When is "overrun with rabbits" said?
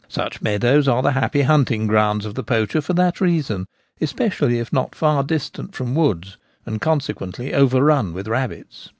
7.53-8.89